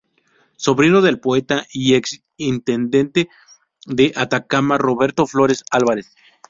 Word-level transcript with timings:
Sobrino 0.55 1.01
del 1.03 1.19
poeta 1.19 1.67
y 1.71 1.93
ex 1.93 2.23
intendente 2.35 3.29
de 3.85 4.11
Atacama 4.15 4.79
Roberto 4.79 5.27
Flores 5.27 5.63
Álvarez. 5.69 6.15